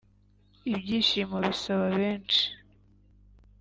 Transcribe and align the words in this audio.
ibyishimo 0.71 1.35
bisaba 1.45 1.85
benshi 1.97 2.43